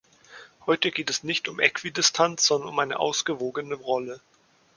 [0.65, 4.19] Heute geht es nicht um Äquidistanz, sondern um eine ausgewogene Rolle.